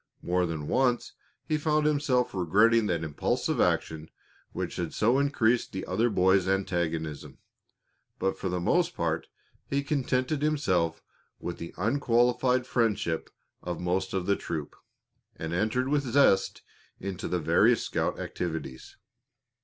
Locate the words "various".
17.39-17.83